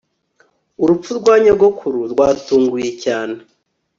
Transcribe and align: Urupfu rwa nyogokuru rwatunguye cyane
Urupfu 0.83 1.09
rwa 1.19 1.33
nyogokuru 1.43 1.99
rwatunguye 2.11 2.89
cyane 3.03 3.35